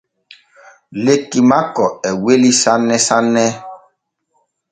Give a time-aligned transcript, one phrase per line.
[1.05, 3.45] Lekki makko e weli sanne sanne.